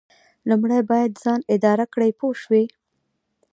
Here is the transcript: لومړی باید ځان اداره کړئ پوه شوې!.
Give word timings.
لومړی 0.49 0.79
باید 0.91 1.11
ځان 1.23 1.39
اداره 1.55 1.85
کړئ 1.93 2.11
پوه 2.19 2.35
شوې!. 2.41 2.63